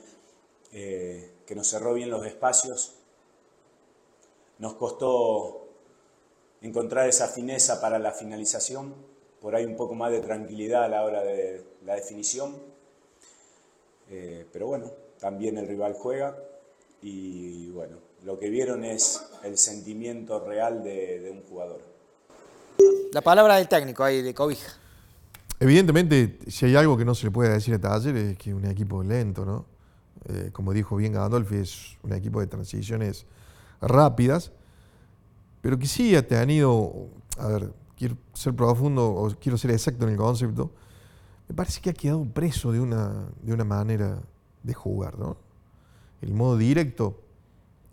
eh, 0.72 1.30
que 1.46 1.54
nos 1.54 1.68
cerró 1.68 1.94
bien 1.94 2.10
los 2.10 2.26
espacios. 2.26 2.94
Nos 4.58 4.74
costó 4.74 5.68
encontrar 6.60 7.08
esa 7.08 7.28
fineza 7.28 7.80
para 7.80 7.98
la 7.98 8.12
finalización, 8.12 8.94
por 9.40 9.54
ahí 9.54 9.64
un 9.64 9.76
poco 9.76 9.94
más 9.94 10.10
de 10.10 10.20
tranquilidad 10.20 10.84
a 10.84 10.88
la 10.88 11.04
hora 11.04 11.22
de 11.22 11.64
la 11.84 11.94
definición. 11.94 12.60
Eh, 14.10 14.46
pero 14.52 14.66
bueno, 14.66 14.90
también 15.20 15.58
el 15.58 15.66
rival 15.66 15.94
juega 15.94 16.36
y 17.02 17.70
bueno, 17.70 17.96
lo 18.24 18.38
que 18.38 18.50
vieron 18.50 18.84
es 18.84 19.24
el 19.44 19.56
sentimiento 19.56 20.44
real 20.44 20.82
de, 20.82 21.30
un 21.32 21.42
jugador. 21.42 21.80
La 23.12 23.20
palabra 23.20 23.56
del 23.56 23.68
técnico 23.68 24.04
ahí, 24.04 24.22
de 24.22 24.34
Cobija. 24.34 24.72
Evidentemente, 25.60 26.38
si 26.48 26.66
hay 26.66 26.76
algo 26.76 26.96
que 26.96 27.04
no 27.04 27.14
se 27.14 27.26
le 27.26 27.30
puede 27.30 27.50
decir 27.50 27.74
a 27.74 27.78
Taller 27.78 28.16
es 28.16 28.38
que 28.38 28.50
es 28.50 28.56
un 28.56 28.64
equipo 28.66 29.02
lento, 29.02 29.44
¿no? 29.44 29.66
Eh, 30.28 30.50
como 30.52 30.72
dijo 30.72 30.96
bien 30.96 31.12
Gandolfi, 31.12 31.56
es 31.56 31.96
un 32.02 32.12
equipo 32.12 32.40
de 32.40 32.46
transiciones 32.46 33.26
rápidas, 33.80 34.52
pero 35.60 35.78
que 35.78 35.86
sí 35.86 36.14
ha 36.16 36.26
tenido, 36.26 37.08
a 37.38 37.48
ver, 37.48 37.72
quiero 37.96 38.16
ser 38.34 38.54
profundo 38.54 39.08
o 39.08 39.30
quiero 39.40 39.56
ser 39.56 39.70
exacto 39.70 40.04
en 40.04 40.12
el 40.12 40.16
concepto, 40.16 40.72
me 41.48 41.54
parece 41.54 41.80
que 41.80 41.90
ha 41.90 41.94
quedado 41.94 42.24
preso 42.24 42.72
de 42.72 42.80
una, 42.80 43.28
de 43.42 43.52
una 43.52 43.64
manera 43.64 44.20
de 44.68 44.74
jugar, 44.74 45.18
¿no? 45.18 45.36
El 46.20 46.34
modo 46.34 46.56
directo, 46.56 47.20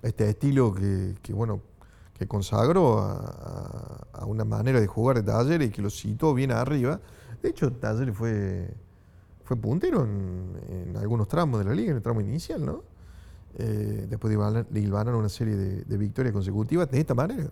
este 0.03 0.29
estilo 0.29 0.73
que, 0.73 1.33
bueno, 1.33 1.61
que 2.17 2.27
consagró 2.27 2.99
a, 2.99 4.25
una 4.27 4.45
manera 4.45 4.79
de 4.79 4.87
jugar 4.87 5.17
de 5.17 5.23
Talleres 5.23 5.69
y 5.69 5.71
que 5.71 5.81
lo 5.81 5.89
citó 5.89 6.33
bien 6.33 6.51
arriba. 6.51 6.99
De 7.41 7.49
hecho, 7.49 7.71
Talleres 7.71 8.15
fue, 8.15 8.73
fue 9.43 9.55
puntero 9.55 10.03
en, 10.03 10.95
algunos 10.97 11.27
tramos 11.27 11.59
de 11.59 11.65
la 11.65 11.73
liga, 11.73 11.91
en 11.91 11.97
el 11.97 12.03
tramo 12.03 12.21
inicial, 12.21 12.65
¿no? 12.65 12.83
Eh, 13.57 14.07
después 14.09 14.35
de 14.69 14.79
hilvanar 14.81 15.15
una 15.15 15.29
serie 15.29 15.55
de, 15.55 15.97
victorias 15.97 16.33
consecutivas 16.33 16.91
de 16.91 16.99
esta 16.99 17.13
manera, 17.13 17.49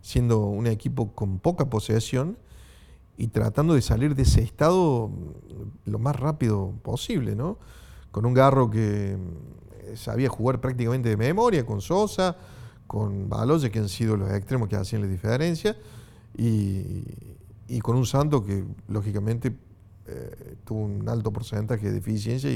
siendo 0.00 0.46
un 0.46 0.66
equipo 0.66 1.12
con 1.12 1.38
poca 1.40 1.68
posesión 1.68 2.38
y 3.18 3.28
tratando 3.28 3.74
de 3.74 3.82
salir 3.82 4.14
de 4.14 4.22
ese 4.22 4.42
estado 4.42 5.10
lo 5.84 5.98
más 5.98 6.16
rápido 6.16 6.72
posible, 6.82 7.34
¿no? 7.34 7.58
Con 8.16 8.24
un 8.24 8.32
garro 8.32 8.70
que 8.70 9.12
eh, 9.12 9.94
sabía 9.94 10.30
jugar 10.30 10.58
prácticamente 10.58 11.10
de 11.10 11.18
memoria, 11.18 11.66
con 11.66 11.82
Sosa, 11.82 12.34
con 12.86 13.28
Baloye, 13.28 13.70
que 13.70 13.78
han 13.78 13.90
sido 13.90 14.16
los 14.16 14.32
extremos 14.32 14.70
que 14.70 14.76
hacían 14.76 15.02
la 15.02 15.06
diferencia, 15.06 15.76
y, 16.34 17.04
con 17.82 17.94
un 17.94 18.06
Santo 18.06 18.42
que 18.42 18.64
lógicamente 18.88 19.54
eh, 20.06 20.56
tuvo 20.64 20.84
un 20.84 21.06
alto 21.10 21.30
porcentaje 21.30 21.88
de 21.88 21.92
deficiencia 21.92 22.50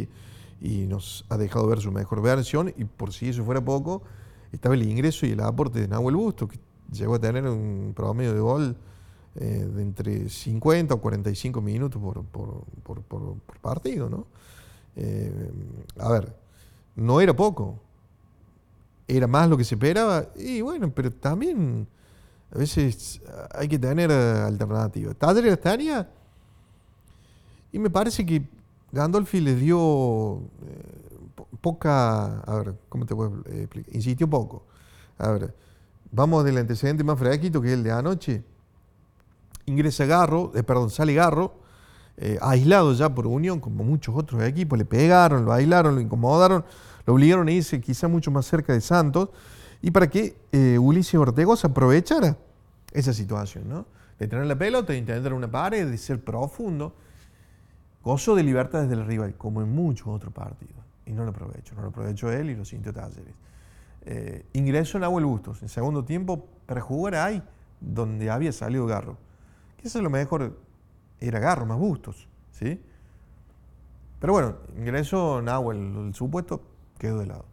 y, 0.63 0.87
nos 0.87 1.27
ha 1.29 1.37
dejado 1.37 1.67
ver 1.67 1.81
su 1.81 1.93
mejor 1.93 2.23
versión, 2.23 2.73
y 2.75 2.87
por 2.87 3.13
si 3.13 3.29
eso 3.29 3.45
fuera 3.45 3.63
poco, 3.63 4.01
estaba 4.53 4.75
el 4.75 4.83
ingreso 4.83 5.27
y 5.27 5.33
el 5.33 5.41
aporte 5.41 5.79
de 5.79 5.89
Nahuel 5.89 6.17
Busto, 6.17 6.49
que 6.49 6.59
llegó 6.91 7.17
a 7.17 7.19
tener 7.19 7.47
un 7.47 7.93
promedio 7.95 8.33
de 8.33 8.41
gol 8.41 8.77
eh, 9.35 9.69
de 9.71 9.83
entre 9.83 10.31
50 10.31 10.95
o 10.95 11.01
45 11.03 11.61
minutos 11.61 12.01
por, 12.01 12.25
por 13.03 13.37
partido, 13.61 14.09
¿no? 14.09 14.27
A 15.99 16.09
ver, 16.11 16.37
no 16.97 17.21
era 17.21 17.35
poco. 17.35 17.81
Era 19.07 19.27
más 19.27 19.49
lo 19.49 19.57
que 19.57 19.65
se 19.65 19.75
esperaba. 19.75 20.27
Y 20.37 20.61
bueno, 20.61 20.93
pero 20.95 21.11
también 21.11 21.89
a 22.55 22.59
veces 22.59 23.21
hay 23.53 23.69
que 23.69 23.79
tener 23.79 24.11
alternativas. 24.11 25.17
Tadre 25.17 25.51
estaría. 25.51 26.09
Y 27.73 27.79
me 27.79 27.91
parece 27.91 28.27
que 28.27 28.43
Gandolfi 28.93 29.41
le 29.41 29.55
dio 29.55 30.39
eh, 30.39 31.19
poca. 31.61 32.41
A 32.41 32.57
ver, 32.57 32.79
¿cómo 32.89 33.07
te 33.07 33.15
puedo 33.15 33.43
explicar? 33.47 33.95
Insistió 33.95 34.29
poco. 34.29 34.65
A 35.19 35.31
ver, 35.31 35.55
vamos 36.11 36.45
del 36.45 36.59
antecedente 36.59 37.05
más 37.05 37.19
fresquito 37.19 37.61
que 37.61 37.69
es 37.69 37.75
el 37.75 37.85
de 37.85 37.93
anoche. 37.93 38.45
Ingresa 39.67 40.05
Garro, 40.07 40.51
eh, 40.55 40.63
perdón, 40.63 40.91
sale 40.91 41.15
Garro, 41.15 41.55
eh, 42.23 42.39
aislado 42.43 42.93
ya 42.93 43.09
por 43.15 43.27
Unión, 43.27 43.61
como 43.61 43.83
muchos 43.83 44.15
otros 44.15 44.43
equipos, 44.43 44.79
le 44.79 44.85
pegaron, 44.85 45.47
lo 45.47 45.55
aislaron, 45.55 45.95
lo 45.95 46.03
incomodaron, 46.03 46.63
lo 47.07 47.15
obligaron 47.15 47.49
a 47.49 47.53
irse 47.53 47.81
quizá 47.81 48.09
mucho 48.09 48.31
más 48.31 48.45
cerca 48.45 48.75
de 48.75 48.83
Santos, 48.83 49.31
y 49.81 49.91
para 49.91 50.09
que 50.09 50.37
eh, 50.53 50.79
Ulises 50.79 51.15
Ortegos 51.15 51.65
aprovechara 51.65 52.37
esa 52.93 53.15
situación, 53.15 53.71
¿no? 53.71 53.87
De 54.19 54.29
tener 54.29 54.45
la 54.45 54.57
pelota, 54.57 54.93
de 54.93 54.99
intentar 54.99 55.33
una 55.33 55.51
pared, 55.51 55.91
de 55.91 55.97
ser 55.97 56.23
profundo, 56.23 56.95
gozo 58.05 58.35
de 58.35 58.43
libertad 58.43 58.83
desde 58.83 59.01
el 59.01 59.07
rival, 59.07 59.35
como 59.39 59.63
en 59.63 59.75
muchos 59.75 60.09
otros 60.09 60.35
partidos. 60.35 60.77
Y 61.07 61.13
no 61.13 61.25
lo 61.25 61.31
aprovecho, 61.31 61.75
no 61.75 61.81
lo 61.81 61.89
aprovechó 61.89 62.31
él 62.31 62.51
y 62.51 62.55
lo 62.55 62.67
sintió 62.67 62.93
Talleres. 62.93 63.33
Eh, 64.03 64.45
ingreso 64.53 64.99
en 64.99 65.05
Abuel 65.05 65.25
Bustos, 65.25 65.63
en 65.63 65.71
segundo 65.71 66.05
tiempo, 66.05 66.47
para 66.67 66.83
jugar 66.83 67.15
ahí, 67.15 67.43
donde 67.81 68.29
había 68.29 68.53
salido 68.53 68.85
Garro. 68.85 69.17
Que 69.79 69.89
es 69.89 69.95
lo 69.95 70.11
mejor 70.11 70.55
era 71.21 71.39
Garro, 71.39 71.67
más 71.67 71.79
Bustos, 71.79 72.29
¿sí? 72.53 72.81
Pero 74.19 74.33
bueno, 74.33 74.57
ingresó 74.77 75.41
Nahuel, 75.41 76.09
el 76.09 76.15
supuesto, 76.15 76.63
quedó 76.99 77.19
de 77.19 77.27
lado. 77.27 77.47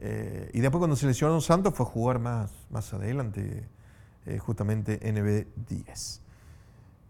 Eh, 0.00 0.50
y 0.54 0.60
después 0.60 0.80
cuando 0.80 0.96
se 0.96 1.06
lesionó 1.06 1.40
Santos 1.40 1.74
fue 1.74 1.86
a 1.86 1.88
jugar 1.88 2.18
más, 2.18 2.50
más 2.70 2.92
adelante, 2.92 3.68
eh, 4.26 4.38
justamente 4.38 5.00
NB10. 5.00 6.20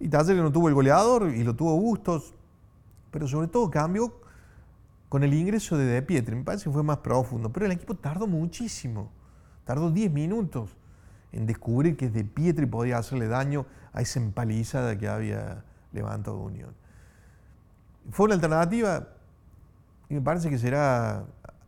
Y 0.01 0.09
Talleres 0.09 0.43
no 0.43 0.51
tuvo 0.51 0.69
el 0.69 0.75
goleador 0.75 1.31
y 1.31 1.45
lo 1.45 1.55
tuvo 1.55 1.77
Bustos, 1.79 2.35
pero 3.11 3.29
sobre 3.29 3.47
todo 3.47 3.71
cambió 3.71 4.21
con 5.09 5.23
el 5.23 5.33
ingreso 5.33 5.79
de 5.79 5.85
De 5.85 6.03
Pietri. 6.03 6.35
Me 6.35 6.43
parece 6.43 6.65
que 6.65 6.71
fue 6.71 6.83
más 6.83 6.99
profundo, 6.99 7.53
pero 7.53 7.67
el 7.67 7.73
equipo 7.73 7.95
tardó 7.95 8.27
muchísimo, 8.27 9.11
tardó 9.65 9.91
10 9.91 10.11
minutos 10.13 10.71
en 11.31 11.47
descubrir 11.47 11.97
que 11.97 12.11
De 12.11 12.25
Pietri 12.25 12.67
podía 12.67 12.99
hacerle 12.99 13.29
daño 13.29 13.65
a 13.93 14.03
esa 14.03 14.19
empalizada 14.19 14.99
que 14.99 15.09
había 15.09 15.65
levantado 15.93 16.39
Unión. 16.39 16.75
Fue 18.11 18.27
una 18.27 18.35
alternativa 18.35 19.09
y 20.09 20.15
me 20.15 20.21
parece 20.21 20.51
que 20.51 20.59
será 20.59 21.25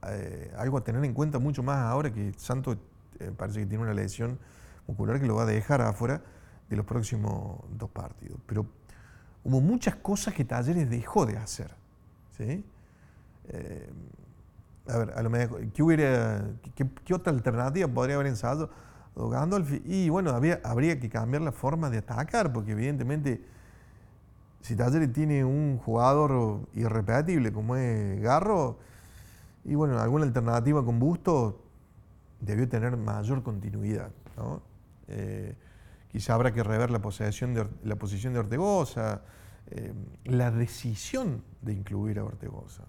eh, 0.09 0.53
algo 0.59 0.79
a 0.79 0.85
tener 0.85 1.05
en 1.05 1.15
cuenta 1.15 1.39
mucho 1.39 1.63
más 1.63 1.79
ahora 1.79 2.13
que 2.13 2.33
Santos 2.37 2.77
eh, 3.21 3.33
parece 3.37 3.61
que 3.61 3.67
tiene 3.67 3.85
una 3.85 3.95
lesión 3.95 4.39
muscular 4.87 5.21
que 5.21 5.27
lo 5.27 5.37
va 5.37 5.45
a 5.45 5.47
dejar 5.47 5.81
afuera 5.81 6.21
de 6.69 6.77
los 6.77 6.85
próximos 6.85 7.61
dos 7.71 7.91
partidos. 7.91 8.39
Pero 8.47 8.67
hubo 9.45 9.61
muchas 9.61 9.97
cosas 9.97 10.35
que 10.35 10.45
Talleres 10.45 10.91
dejó 10.91 11.27
de 11.27 11.37
hacer. 11.37 11.71
¿sí? 12.37 12.65
Eh, 13.49 13.91
a 14.89 14.99
ver, 14.99 15.11
a 15.17 15.23
lo 15.23 15.31
mejor, 15.31 15.67
¿qué, 15.69 15.83
hubiera, 15.83 16.45
qué, 16.75 17.15
otra 17.15 17.33
alternativa 17.33 17.89
podría 17.89 18.17
haber 18.17 18.27
ensayado 18.27 18.71
Gandalf? 19.17 19.73
Y 19.85 20.09
bueno, 20.09 20.31
había, 20.31 20.61
habría 20.65 20.99
que 21.01 21.09
cambiar 21.09 21.43
la 21.43 21.53
forma 21.53 21.89
de 21.89 21.99
atacar, 21.99 22.53
porque 22.53 22.73
evidentemente 22.73 23.43
si 24.65 24.77
Talleres 24.77 25.13
tiene 25.13 25.45
un 25.45 25.77
jugador 25.77 26.67
irrepetible 26.73 27.53
como 27.53 27.77
es 27.77 28.19
Garro, 28.23 28.79
Y 29.67 29.75
bueno, 29.75 29.99
alguna 29.99 30.25
alternativa 30.25 30.83
con 30.83 30.99
Busto 30.99 31.61
debió 32.41 32.67
tener 32.67 32.97
mayor 32.97 33.43
continuidad. 33.43 34.11
¿no? 34.39 34.63
Eh, 35.09 35.55
quizá 36.09 36.33
habrá 36.33 36.55
que 36.55 36.63
rever 36.63 36.91
la, 36.91 37.01
posición 37.01 37.53
de, 37.53 37.69
la 37.83 37.97
posición 37.97 38.33
de 38.33 38.39
Ortegoza, 38.39 39.21
eh, 39.67 39.93
la 40.25 40.51
decisión 40.51 41.45
de 41.61 41.75
incluir 41.75 42.19
a 42.19 42.25
Ortegoza. 42.25 42.85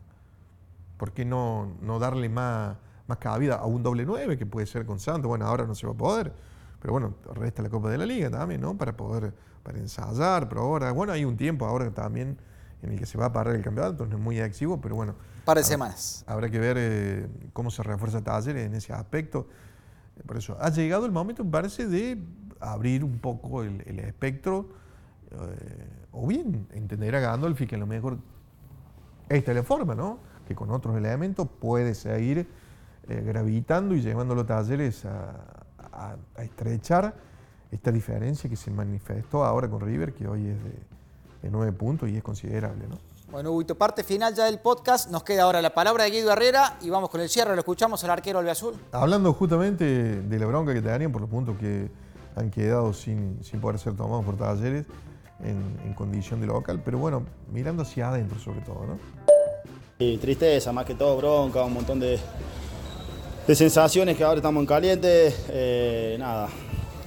¿Por 0.95 1.11
qué 1.11 1.25
no, 1.25 1.75
no 1.81 1.99
darle 1.99 2.29
más, 2.29 2.77
más 3.05 3.17
cabida 3.17 3.55
a 3.55 3.65
un 3.65 3.83
doble 3.83 4.05
9 4.05 4.37
que 4.37 4.45
puede 4.45 4.65
ser 4.65 4.85
con 4.85 4.97
Santos? 4.97 5.27
Bueno, 5.27 5.45
ahora 5.45 5.65
no 5.65 5.75
se 5.75 5.85
va 5.85 5.91
a 5.91 5.97
poder, 5.97 6.31
pero 6.85 6.93
bueno, 6.93 7.15
resta 7.33 7.63
la 7.63 7.69
Copa 7.71 7.89
de 7.89 7.97
la 7.97 8.05
Liga 8.05 8.29
también, 8.29 8.61
¿no? 8.61 8.77
Para 8.77 8.95
poder 8.95 9.33
para 9.63 9.79
ensayar, 9.79 10.47
pero 10.47 10.61
ahora, 10.61 10.91
bueno, 10.91 11.13
hay 11.13 11.25
un 11.25 11.35
tiempo 11.35 11.65
ahora 11.65 11.89
también 11.89 12.37
en 12.83 12.91
el 12.91 12.99
que 12.99 13.07
se 13.07 13.17
va 13.17 13.25
a 13.25 13.33
parar 13.33 13.55
el 13.55 13.63
campeonato, 13.63 14.05
no 14.05 14.17
es 14.17 14.21
muy 14.21 14.39
activo, 14.39 14.79
pero 14.79 14.93
bueno. 14.93 15.15
Par 15.45 15.57
de 15.57 15.63
semanas. 15.63 16.23
Habrá 16.27 16.47
que 16.47 16.59
ver 16.59 16.77
eh, 16.79 17.27
cómo 17.53 17.71
se 17.71 17.81
refuerza 17.81 18.23
Talleres 18.23 18.67
en 18.67 18.75
ese 18.75 18.93
aspecto. 18.93 19.47
Por 20.27 20.37
eso, 20.37 20.57
ha 20.61 20.69
llegado 20.69 21.07
el 21.07 21.11
momento, 21.11 21.43
me 21.43 21.49
parece, 21.49 21.87
de 21.87 22.23
abrir 22.59 23.03
un 23.03 23.17
poco 23.17 23.63
el, 23.63 23.99
espectro, 24.01 24.69
eh, 25.31 25.89
o 26.11 26.27
bien 26.27 26.67
entender 26.71 27.15
a 27.15 27.19
Gandolfi 27.19 27.65
que 27.65 27.77
a 27.77 27.79
lo 27.79 27.87
mejor 27.87 28.19
esta 29.27 29.53
es 29.53 29.57
la 29.57 29.63
forma, 29.63 29.95
¿no? 29.95 30.19
Que 30.47 30.53
con 30.53 30.69
otros 30.69 30.95
elementos 30.95 31.47
puede 31.59 31.95
seguir 31.95 32.47
eh, 33.09 33.23
gravitando 33.25 33.95
y 33.95 34.01
llevando 34.01 34.35
los 34.35 34.45
talleres 34.45 35.03
a 35.05 35.64
estrechar 36.37 37.13
esta 37.71 37.91
diferencia 37.91 38.49
que 38.49 38.55
se 38.55 38.71
manifestó 38.71 39.43
ahora 39.43 39.69
con 39.69 39.81
River, 39.81 40.13
que 40.13 40.27
hoy 40.27 40.47
es 40.47 40.63
de, 40.63 41.49
nueve 41.49 41.71
puntos 41.73 42.09
y 42.09 42.17
es 42.17 42.23
considerable. 42.23 42.87
¿no? 42.87 42.97
Bueno, 43.29 43.51
Huguito, 43.51 43.75
parte 43.75 44.03
final 44.03 44.33
ya 44.33 44.45
del 44.45 44.59
podcast. 44.59 45.11
Nos 45.11 45.23
queda 45.23 45.43
ahora 45.43 45.61
la 45.61 45.73
palabra 45.73 46.05
de 46.05 46.11
Guido 46.11 46.31
Herrera 46.31 46.77
y 46.81 46.89
vamos 46.89 47.09
con 47.09 47.21
el 47.21 47.29
cierre. 47.29 47.53
Lo 47.53 47.59
escuchamos 47.59 48.03
al 48.03 48.09
arquero 48.09 48.39
Azul. 48.39 48.73
Hablando 48.91 49.31
justamente 49.33 49.85
de 50.21 50.39
la 50.39 50.45
bronca 50.47 50.73
que 50.73 50.81
te 50.81 50.87
darían 50.87 51.11
por 51.11 51.21
los 51.21 51.29
puntos 51.29 51.55
que 51.57 51.89
han 52.35 52.49
quedado 52.49 52.93
sin, 52.93 53.43
sin 53.43 53.61
poder 53.61 53.79
ser 53.79 53.95
tomados 53.95 54.25
por 54.25 54.37
talleres 54.37 54.85
en, 55.43 55.93
condición 55.93 56.41
de 56.41 56.47
local, 56.47 56.81
pero 56.83 56.97
bueno, 56.97 57.23
mirando 57.51 57.83
hacia 57.83 58.09
adentro 58.09 58.39
sobre 58.39 58.61
todo, 58.61 58.85
¿no? 58.85 58.99
Y 59.97 60.17
tristeza, 60.17 60.73
más 60.73 60.85
que 60.85 60.95
todo 60.95 61.15
bronca, 61.17 61.63
un 61.63 61.73
montón 61.73 61.99
de, 61.99 62.19
de 63.47 63.55
sensaciones 63.55 64.17
que 64.17 64.23
ahora 64.23 64.37
estamos 64.37 64.61
en 64.61 64.67
caliente. 64.67 65.33
Eh, 65.49 66.15
nada, 66.19 66.47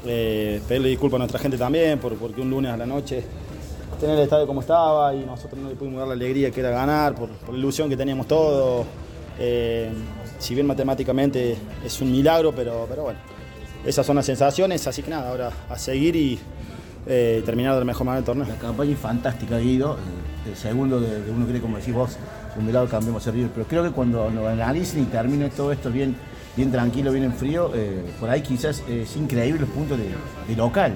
eh, 0.07 0.61
pedirle 0.67 0.89
disculpas 0.91 1.17
a 1.17 1.19
nuestra 1.19 1.41
gente 1.41 1.59
también, 1.59 1.99
por, 1.99 2.15
porque 2.17 2.41
un 2.41 2.51
lunes 2.51 2.73
a 2.73 2.77
la 2.77 2.87
noche 2.87 3.25
tener 3.99 4.17
el 4.17 4.25
estadio 4.25 4.47
como 4.47 4.61
estaba 4.61 5.15
y 5.15 5.25
nosotros 5.25 5.61
no 5.61 5.69
le 5.69 5.75
pudimos 5.75 5.99
dar 5.99 6.09
la 6.09 6.15
alegría 6.15 6.51
que 6.51 6.61
era 6.61 6.71
ganar, 6.71 7.15
por, 7.15 7.29
la 7.29 7.59
ilusión 7.59 7.89
que 7.89 7.97
teníamos 7.97 8.27
todos. 8.27 8.87
Eh, 9.39 9.91
si 10.39 10.55
bien 10.55 10.67
matemáticamente 10.67 11.57
es 11.85 12.01
un 12.01 12.11
milagro, 12.11 12.53
pero, 12.55 12.87
pero 12.89 13.03
bueno, 13.03 13.19
esas 13.85 14.07
son 14.07 14.17
las 14.17 14.27
sensaciones, 14.27 14.87
así 14.87 15.03
que 15.03 15.11
nada, 15.11 15.31
ahora 15.31 15.51
a 15.69 15.79
seguir 15.79 16.17
y 16.17 16.39
eh, 17.07 17.43
terminar 17.45 17.75
de 17.75 17.81
la 17.81 17.85
mejor 17.85 18.07
manera 18.07 18.21
el 18.21 18.25
torneo. 18.25 18.47
La 18.47 18.57
campaña 18.57 18.93
es 18.93 18.99
fantástica, 18.99 19.59
Guido. 19.59 19.97
El 20.47 20.57
segundo 20.57 21.01
de, 21.01 21.31
uno 21.31 21.47
cree, 21.47 21.61
como 21.61 21.77
decís 21.77 21.95
vos, 21.95 22.17
un 22.57 22.67
milagro 22.67 22.89
cambiamos 22.89 23.27
a 23.27 23.31
River, 23.31 23.51
pero 23.55 23.67
creo 23.67 23.83
que 23.85 23.91
cuando 23.91 24.31
lo 24.31 24.49
analicen 24.49 25.03
y 25.03 25.07
termine 25.07 25.49
todo 25.51 25.73
esto 25.73 25.91
bien 25.91 26.17
bien 26.59 26.73
tranquilo, 26.73 27.13
bien 27.13 27.25
en 27.25 27.33
frío, 27.33 27.71
eh, 27.73 28.03
por 28.19 28.29
ahí 28.29 28.43
quizás 28.43 28.83
es 28.89 29.17
increíble 29.17 29.61
los 29.61 29.71
puntos 29.71 29.97
de, 29.97 30.57
local. 30.57 30.93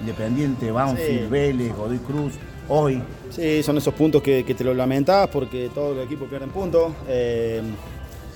Independiente, 0.00 0.70
Banfield, 0.70 1.30
Vélez, 1.30 1.74
Godoy 1.74 1.98
Cruz, 1.98 2.34
hoy. 2.68 3.02
Sí, 3.30 3.62
son 3.62 3.78
esos 3.78 3.94
puntos 3.94 4.20
que, 4.22 4.44
te 4.44 4.62
lo 4.62 4.74
lamentas 4.74 5.26
porque 5.28 5.70
todo 5.74 5.94
el 5.94 6.00
equipo 6.00 6.26
pierde 6.26 6.46
puntos. 6.48 6.92
Eh, 7.08 7.62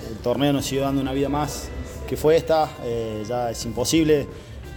el 0.09 0.17
torneo 0.23 0.51
nos 0.51 0.65
sigue 0.65 0.81
dando 0.81 1.01
una 1.01 1.13
vida 1.13 1.29
más 1.29 1.69
que 2.07 2.17
fue 2.17 2.35
esta, 2.35 2.67
eh, 2.83 3.23
ya 3.27 3.51
es 3.51 3.63
imposible, 3.63 4.25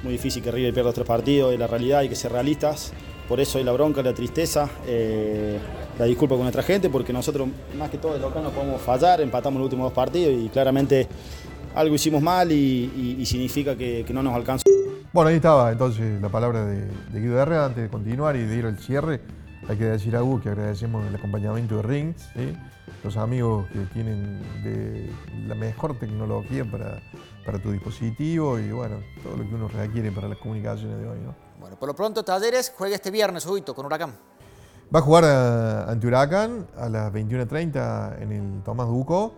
muy 0.02 0.12
difícil 0.12 0.42
que 0.42 0.52
River 0.52 0.74
pierda 0.74 0.92
tres 0.92 1.06
partidos, 1.06 1.54
es 1.54 1.58
la 1.58 1.66
realidad, 1.66 2.00
hay 2.00 2.10
que 2.10 2.14
ser 2.14 2.32
realistas. 2.32 2.92
Por 3.28 3.40
eso 3.40 3.58
hay 3.58 3.64
la 3.64 3.72
bronca, 3.72 4.02
la 4.02 4.12
tristeza, 4.12 4.68
la 5.98 6.04
disculpa 6.04 6.34
con 6.34 6.42
nuestra 6.42 6.62
gente, 6.62 6.90
porque 6.90 7.12
nosotros 7.12 7.48
más 7.78 7.90
que 7.90 7.98
todo 7.98 8.14
de 8.14 8.20
local 8.20 8.42
no 8.42 8.50
podemos 8.50 8.80
fallar, 8.82 9.20
empatamos 9.20 9.58
los 9.58 9.66
últimos 9.66 9.86
dos 9.86 9.92
partidos 9.92 10.34
y 10.44 10.48
claramente 10.48 11.08
algo 11.74 11.94
hicimos 11.94 12.22
mal 12.22 12.52
y, 12.52 13.24
significa 13.24 13.76
que, 13.76 14.04
no 14.12 14.22
nos 14.22 14.34
alcanza. 14.34 14.64
Bueno, 15.12 15.30
ahí 15.30 15.36
estaba 15.36 15.72
entonces 15.72 16.20
la 16.20 16.28
palabra 16.28 16.64
de, 16.66 16.88
Guido 17.12 17.40
Herrera 17.40 17.66
antes 17.66 17.84
de 17.84 17.88
continuar 17.88 18.36
y 18.36 18.44
de 18.44 18.56
ir 18.56 18.66
al 18.66 18.78
cierre. 18.78 19.20
Hay 19.68 19.78
que 19.78 19.84
decir 19.84 20.14
a 20.14 20.22
Hugo 20.22 20.42
que 20.42 20.50
agradecemos 20.50 21.06
el 21.06 21.14
acompañamiento 21.14 21.76
de 21.76 21.82
Rings, 21.82 22.28
los 23.02 23.16
amigos 23.16 23.66
que 23.72 23.78
tienen 23.94 24.42
de 24.62 25.08
la 25.46 25.54
mejor 25.54 25.98
tecnología 25.98 26.64
para, 26.66 27.00
para 27.46 27.58
tu 27.58 27.72
dispositivo 27.72 28.58
y 28.58 28.70
bueno, 28.70 28.96
todo 29.22 29.36
lo 29.38 29.48
que 29.48 29.54
uno 29.54 29.68
requiere 29.68 30.12
para 30.12 30.28
las 30.28 30.36
comunicaciones 30.38 30.98
de 30.98 31.08
hoy. 31.08 31.18
¿no? 31.20 31.43
Bueno, 31.64 31.78
por 31.78 31.88
lo 31.88 31.94
pronto 31.94 32.22
Talleres 32.22 32.74
juega 32.76 32.94
este 32.94 33.10
viernes, 33.10 33.46
Huguito, 33.46 33.74
con 33.74 33.86
Huracán. 33.86 34.12
Va 34.94 34.98
a 34.98 35.02
jugar 35.02 35.24
ante 35.88 36.06
Huracán 36.06 36.66
a 36.76 36.90
las 36.90 37.10
21.30 37.10 38.20
en 38.20 38.32
el 38.32 38.62
Tomás 38.62 38.86
Duco. 38.86 39.32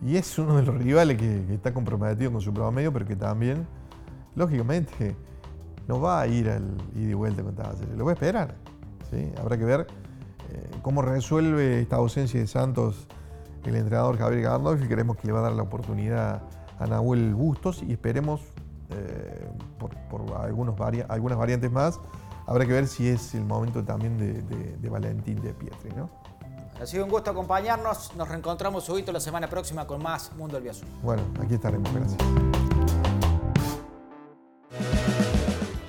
Y 0.00 0.16
es 0.16 0.38
uno 0.38 0.56
de 0.56 0.62
los 0.62 0.74
rivales 0.78 1.18
que, 1.18 1.52
está 1.52 1.74
comprometido 1.74 2.32
con 2.32 2.40
su 2.40 2.52
medio, 2.52 2.90
pero 2.90 3.04
que 3.04 3.16
también, 3.16 3.68
lógicamente, 4.34 5.14
no 5.86 6.00
va 6.00 6.22
a 6.22 6.26
ir 6.26 6.48
al 6.48 6.74
ida 6.94 7.10
y 7.10 7.12
vuelta 7.12 7.42
con 7.42 7.54
Talleres. 7.54 7.94
Lo 7.94 8.06
va 8.06 8.12
a 8.12 8.14
esperar. 8.14 8.54
¿sí? 9.10 9.30
Habrá 9.38 9.58
que 9.58 9.64
ver 9.66 9.86
eh, 10.50 10.70
cómo 10.80 11.02
resuelve 11.02 11.82
esta 11.82 11.96
ausencia 11.96 12.40
de 12.40 12.46
Santos 12.46 13.08
el 13.66 13.76
entrenador 13.76 14.16
Javier 14.16 14.40
Gandolf 14.40 14.82
y 14.82 14.88
queremos 14.88 15.18
que 15.18 15.26
le 15.26 15.34
va 15.34 15.40
a 15.40 15.42
dar 15.42 15.52
la 15.52 15.64
oportunidad 15.64 16.40
a 16.78 16.86
Nahuel 16.86 17.34
Bustos 17.34 17.82
y 17.82 17.92
esperemos 17.92 18.40
eh, 18.90 19.48
por, 19.78 19.92
algunos 20.40 20.74
algunas 21.08 21.38
variantes 21.38 21.70
más. 21.70 22.00
Habrá 22.46 22.64
que 22.64 22.72
ver 22.72 22.86
si 22.86 23.08
es 23.08 23.34
el 23.34 23.44
momento 23.44 23.84
también 23.84 24.16
de, 24.18 24.42
de 24.42 24.88
Valentín 24.88 25.40
de 25.40 25.52
Pietri. 25.52 25.90
¿no? 25.96 26.08
Ha 26.80 26.86
sido 26.86 27.04
un 27.04 27.10
gusto 27.10 27.30
acompañarnos. 27.30 28.14
Nos 28.16 28.28
reencontramos 28.28 28.88
hoy 28.90 29.02
la 29.02 29.20
semana 29.20 29.48
próxima 29.48 29.86
con 29.86 30.02
más 30.02 30.32
Mundo 30.36 30.60
del 30.60 30.72
Bueno, 31.02 31.22
aquí 31.42 31.54
estaremos. 31.54 31.90
Gracias. 31.92 32.18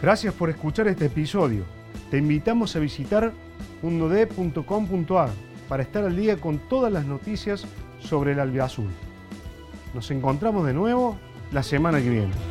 Gracias 0.01 0.33
por 0.33 0.49
escuchar 0.49 0.87
este 0.87 1.05
episodio. 1.07 1.65
Te 2.09 2.17
invitamos 2.17 2.75
a 2.75 2.79
visitar 2.79 3.33
mundod.com.ar 3.81 5.29
para 5.67 5.83
estar 5.83 6.05
al 6.05 6.15
día 6.15 6.39
con 6.39 6.59
todas 6.69 6.91
las 6.91 7.05
noticias 7.05 7.65
sobre 7.99 8.31
el 8.31 8.39
albiazul. 8.39 8.89
Nos 9.93 10.09
encontramos 10.11 10.65
de 10.65 10.73
nuevo 10.73 11.17
la 11.51 11.63
semana 11.63 11.99
que 11.99 12.09
viene. 12.09 12.46